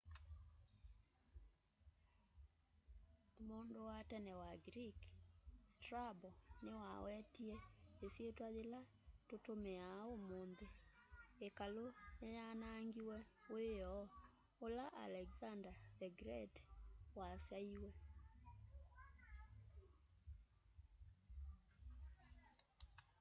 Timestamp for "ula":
14.65-14.85